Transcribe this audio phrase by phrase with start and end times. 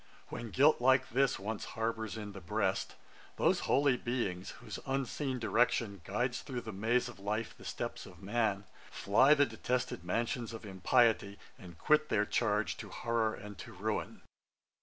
[0.29, 2.95] When guilt like this once harbours in the breast,
[3.35, 8.19] Those holy beings, whose unseen direction Guides through the maze of life the steps of
[8.23, 13.73] man, Fly the detested mansions of impiety, And quit their charge to horrour and to
[13.73, 14.23] ruin.'